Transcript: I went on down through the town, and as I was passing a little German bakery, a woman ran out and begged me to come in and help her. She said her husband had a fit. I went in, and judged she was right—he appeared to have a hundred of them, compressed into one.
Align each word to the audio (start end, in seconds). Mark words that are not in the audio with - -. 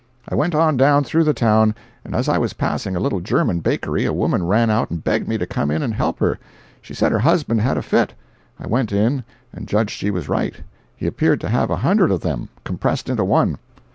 I 0.27 0.33
went 0.33 0.55
on 0.55 0.77
down 0.77 1.03
through 1.03 1.25
the 1.25 1.31
town, 1.35 1.75
and 2.03 2.15
as 2.15 2.27
I 2.27 2.39
was 2.39 2.53
passing 2.53 2.95
a 2.95 2.99
little 2.99 3.19
German 3.19 3.59
bakery, 3.59 4.03
a 4.05 4.11
woman 4.11 4.43
ran 4.47 4.71
out 4.71 4.89
and 4.89 5.03
begged 5.03 5.27
me 5.27 5.37
to 5.37 5.45
come 5.45 5.69
in 5.69 5.83
and 5.83 5.93
help 5.93 6.17
her. 6.17 6.39
She 6.81 6.95
said 6.95 7.11
her 7.11 7.19
husband 7.19 7.61
had 7.61 7.77
a 7.77 7.83
fit. 7.83 8.15
I 8.59 8.65
went 8.65 8.91
in, 8.91 9.23
and 9.53 9.67
judged 9.67 9.91
she 9.95 10.09
was 10.09 10.27
right—he 10.27 11.05
appeared 11.05 11.39
to 11.41 11.49
have 11.49 11.69
a 11.69 11.75
hundred 11.85 12.09
of 12.09 12.21
them, 12.21 12.49
compressed 12.63 13.09
into 13.09 13.23
one. 13.23 13.59